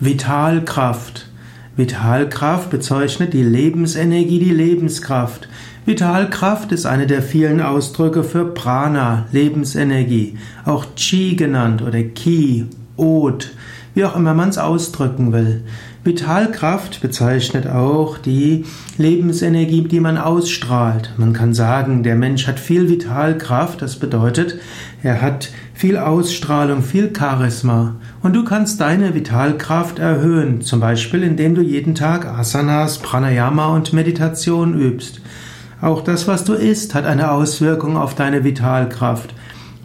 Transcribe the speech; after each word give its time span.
Vitalkraft. 0.00 1.28
Vitalkraft 1.74 2.70
bezeichnet 2.70 3.32
die 3.32 3.42
Lebensenergie, 3.42 4.38
die 4.38 4.52
Lebenskraft. 4.52 5.48
Vitalkraft 5.86 6.70
ist 6.70 6.86
eine 6.86 7.08
der 7.08 7.20
vielen 7.20 7.60
Ausdrücke 7.60 8.22
für 8.22 8.44
Prana, 8.44 9.26
Lebensenergie, 9.32 10.38
auch 10.64 10.86
Chi 10.94 11.34
genannt 11.34 11.82
oder 11.82 12.00
Ki, 12.04 12.66
Od, 12.98 13.50
wie 13.94 14.04
auch 14.04 14.16
immer 14.16 14.34
man 14.34 14.50
es 14.50 14.58
ausdrücken 14.58 15.32
will. 15.32 15.62
Vitalkraft 16.04 17.00
bezeichnet 17.00 17.66
auch 17.66 18.18
die 18.18 18.64
Lebensenergie, 18.96 19.82
die 19.82 20.00
man 20.00 20.16
ausstrahlt. 20.16 21.12
Man 21.16 21.32
kann 21.32 21.52
sagen, 21.52 22.02
der 22.02 22.14
Mensch 22.14 22.46
hat 22.46 22.60
viel 22.60 22.88
Vitalkraft, 22.88 23.82
das 23.82 23.96
bedeutet, 23.96 24.58
er 25.02 25.20
hat 25.20 25.50
viel 25.74 25.98
Ausstrahlung, 25.98 26.82
viel 26.82 27.12
Charisma. 27.16 27.96
Und 28.22 28.34
du 28.34 28.44
kannst 28.44 28.80
deine 28.80 29.14
Vitalkraft 29.14 29.98
erhöhen, 29.98 30.62
zum 30.62 30.80
Beispiel 30.80 31.22
indem 31.22 31.54
du 31.54 31.62
jeden 31.62 31.94
Tag 31.94 32.24
Asanas, 32.26 32.98
Pranayama 32.98 33.74
und 33.74 33.92
Meditation 33.92 34.80
übst. 34.80 35.20
Auch 35.80 36.02
das, 36.02 36.26
was 36.26 36.44
du 36.44 36.54
isst, 36.54 36.94
hat 36.94 37.04
eine 37.04 37.30
Auswirkung 37.30 37.96
auf 37.96 38.14
deine 38.14 38.44
Vitalkraft. 38.44 39.34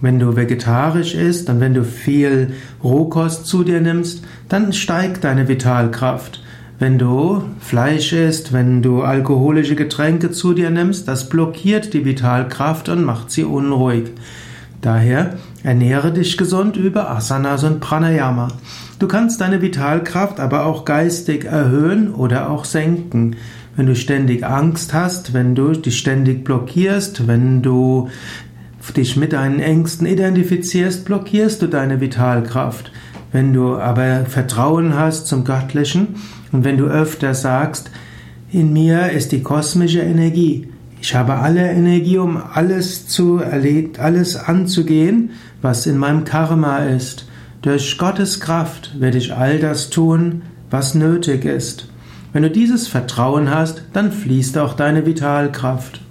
Wenn 0.03 0.19
du 0.19 0.35
vegetarisch 0.35 1.15
isst 1.15 1.49
und 1.49 1.61
wenn 1.61 1.73
du 1.73 1.85
viel 1.85 2.51
Rohkost 2.83 3.47
zu 3.47 3.63
dir 3.63 3.79
nimmst, 3.79 4.25
dann 4.49 4.73
steigt 4.73 5.23
deine 5.23 5.47
Vitalkraft. 5.47 6.43
Wenn 6.77 6.99
du 6.99 7.45
Fleisch 7.61 8.11
isst, 8.11 8.51
wenn 8.51 8.81
du 8.81 9.03
alkoholische 9.03 9.75
Getränke 9.75 10.31
zu 10.31 10.53
dir 10.53 10.71
nimmst, 10.71 11.07
das 11.07 11.29
blockiert 11.29 11.93
die 11.93 12.03
Vitalkraft 12.03 12.89
und 12.89 13.05
macht 13.05 13.31
sie 13.31 13.45
unruhig. 13.45 14.11
Daher 14.81 15.37
ernähre 15.63 16.11
dich 16.11 16.35
gesund 16.35 16.75
über 16.75 17.09
Asanas 17.09 17.63
und 17.63 17.79
Pranayama. 17.79 18.49
Du 18.99 19.07
kannst 19.07 19.39
deine 19.39 19.61
Vitalkraft 19.61 20.41
aber 20.41 20.65
auch 20.65 20.83
geistig 20.83 21.45
erhöhen 21.45 22.13
oder 22.13 22.49
auch 22.49 22.65
senken. 22.65 23.37
Wenn 23.77 23.85
du 23.85 23.95
ständig 23.95 24.45
Angst 24.45 24.93
hast, 24.93 25.33
wenn 25.33 25.55
du 25.55 25.71
dich 25.71 25.97
ständig 25.97 26.43
blockierst, 26.43 27.25
wenn 27.25 27.61
du 27.61 28.09
dich 28.91 29.15
mit 29.15 29.31
deinen 29.31 29.61
Ängsten 29.61 30.05
identifizierst, 30.05 31.05
blockierst 31.05 31.61
du 31.61 31.67
deine 31.67 32.01
Vitalkraft. 32.01 32.91
Wenn 33.31 33.53
du 33.53 33.77
aber 33.77 34.25
Vertrauen 34.25 34.95
hast 34.95 35.27
zum 35.27 35.45
Göttlichen 35.45 36.15
und 36.51 36.65
wenn 36.65 36.77
du 36.77 36.85
öfter 36.85 37.33
sagst, 37.33 37.89
in 38.51 38.73
mir 38.73 39.11
ist 39.11 39.31
die 39.31 39.41
kosmische 39.41 40.01
Energie, 40.01 40.67
ich 41.01 41.15
habe 41.15 41.35
alle 41.35 41.69
Energie, 41.69 42.17
um 42.17 42.37
alles 42.37 43.07
zu 43.07 43.39
erleben, 43.39 43.93
alles 43.97 44.35
anzugehen, 44.37 45.31
was 45.61 45.85
in 45.85 45.97
meinem 45.97 46.23
Karma 46.23 46.77
ist. 46.77 47.27
Durch 47.61 47.97
Gottes 47.97 48.39
Kraft 48.39 48.99
werde 48.99 49.17
ich 49.17 49.33
all 49.33 49.59
das 49.59 49.89
tun, 49.89 50.43
was 50.69 50.95
nötig 50.95 51.45
ist. 51.45 51.89
Wenn 52.31 52.43
du 52.43 52.49
dieses 52.49 52.87
Vertrauen 52.87 53.49
hast, 53.49 53.83
dann 53.93 54.11
fließt 54.11 54.57
auch 54.57 54.75
deine 54.75 55.05
Vitalkraft. 55.05 56.02